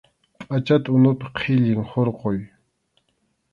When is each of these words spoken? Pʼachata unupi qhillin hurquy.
Pʼachata 0.47 0.89
unupi 0.95 1.25
qhillin 1.37 1.81
hurquy. 1.89 2.39